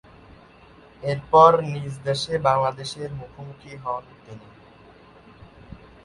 এরপর 1.03 1.51
নিজ 1.65 1.93
দেশে 2.05 2.33
বাংলাদেশের 2.47 3.09
মুখোমুখি 3.19 3.73
হন 3.83 4.03
তিনি। 4.23 4.47